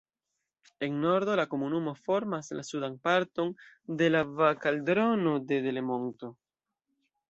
En 0.87 0.95
nordo 1.03 1.35
la 1.39 1.45
komunumo 1.51 1.93
formas 2.07 2.51
la 2.61 2.65
sudan 2.71 2.97
parton 3.05 3.55
de 4.03 4.11
la 4.17 4.27
Valkaldrono 4.43 5.39
de 5.53 5.65
Delemonto. 5.71 6.37